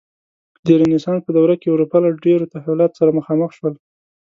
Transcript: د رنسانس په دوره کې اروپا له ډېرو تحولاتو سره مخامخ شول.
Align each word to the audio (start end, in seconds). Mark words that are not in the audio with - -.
د 0.65 0.67
رنسانس 0.81 1.21
په 1.25 1.31
دوره 1.37 1.55
کې 1.61 1.67
اروپا 1.73 1.97
له 2.05 2.09
ډېرو 2.25 2.51
تحولاتو 2.53 2.97
سره 2.99 3.15
مخامخ 3.19 3.49
شول. 3.57 3.73